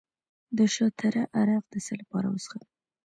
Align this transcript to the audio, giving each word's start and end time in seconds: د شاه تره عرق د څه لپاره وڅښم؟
د 0.57 0.59
شاه 0.73 0.91
تره 0.99 1.23
عرق 1.39 1.63
د 1.71 1.75
څه 1.85 1.93
لپاره 2.01 2.27
وڅښم؟ 2.29 2.61